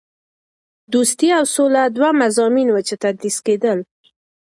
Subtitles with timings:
[0.93, 3.79] دوستي او سوله دوه مضامین وو چې تدریس کېدل.